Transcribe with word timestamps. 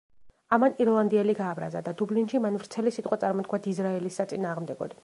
ამან 0.55 0.77
ირლანდიელი 0.85 1.35
გააბრაზა 1.41 1.83
და 1.89 1.95
დუბლინში 2.01 2.43
მან 2.47 2.59
ვრცელი 2.63 2.95
სიტყვა 2.97 3.21
წარმოთქვა 3.27 3.63
დიზრაელის 3.69 4.21
საწინააღმდეგოდ. 4.23 4.97